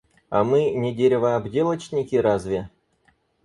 А 0.29 0.43
мы 0.43 0.71
не 0.71 0.95
деревообделочники 0.95 2.15
разве? 2.15 2.71